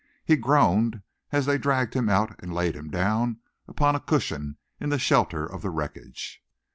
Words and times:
He 0.25 0.35
groaned 0.35 1.03
as 1.31 1.45
they 1.45 1.59
dragged 1.59 1.93
him 1.93 2.09
out 2.09 2.35
and 2.41 2.51
laid 2.55 2.75
him 2.75 2.89
down 2.89 3.37
upon 3.67 3.95
a 3.95 3.99
cushion 3.99 4.57
in 4.79 4.89
the 4.89 4.97
shelter 4.97 5.45
of 5.45 5.61
the 5.61 5.69
wreckage. 5.69 6.41